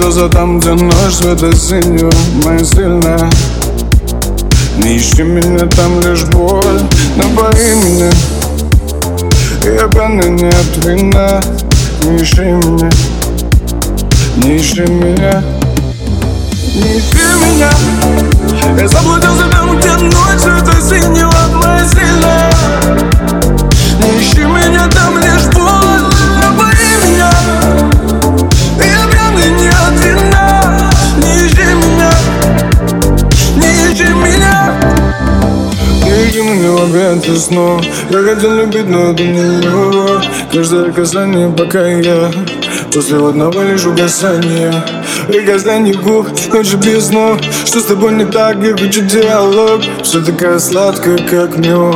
[0.00, 2.10] заблудился там, где ночь света синего
[2.44, 3.30] Моя сильная.
[4.78, 6.80] Не ищи меня, там лишь боль
[7.16, 8.10] Напои меня
[9.62, 11.40] Я пьяный, нет вина
[12.04, 12.90] Не ищи меня.
[14.36, 15.42] Не ищи меня.
[16.74, 17.70] Не ищи меня.
[18.78, 20.19] Я заблудился там, где ночь
[36.42, 37.82] не ищи меня в обед и снова.
[38.10, 42.30] Я хотел любить, но это не любовь Каждое касание, пока я
[42.92, 44.72] После одного лишь угасания.
[45.28, 49.82] Прикасание губ, ночи без снов Что с тобой не так, я хочу диалог.
[50.02, 51.94] Все такая сладкая, как мед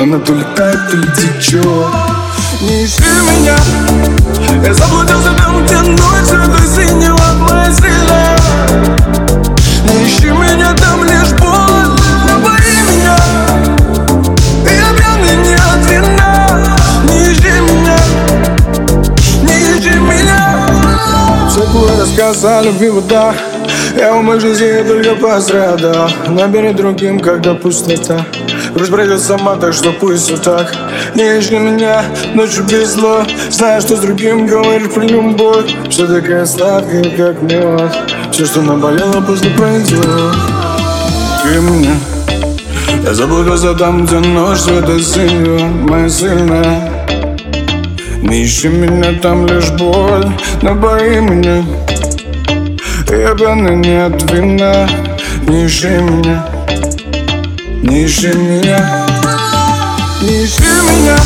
[0.00, 1.64] Она то летает, то ли течет
[2.62, 3.56] Не ищи меня
[4.64, 6.55] Я заблудился там, где ночь
[21.76, 23.34] Твой рассказ любви вода
[23.98, 26.08] Я в моей жизни только пострадал.
[26.26, 28.24] Набери другим, когда пустота
[28.74, 30.74] Грусть пройдет сама, так что пусть все так.
[31.14, 32.02] Не ищи меня,
[32.32, 35.70] ночью без зло Знаешь, что с другим говоришь про любовь.
[35.90, 37.92] Все такая сладкая, как мед
[38.32, 40.00] Все, что наболело, после пройдет
[41.42, 41.94] Ты меня.
[43.04, 46.95] Я заблудился там, где ночь света синего Моя сильная
[48.46, 51.64] Ищи меня, там лишь боль, но бои меня
[53.08, 54.88] Я пьяный, нет вина,
[55.48, 56.46] не ищи меня
[57.82, 59.04] Не ищи меня.
[60.22, 61.16] Не ищи меня.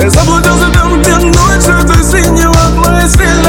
[0.00, 3.41] Я заблудился там, где ночь, цвета синего, моя стрела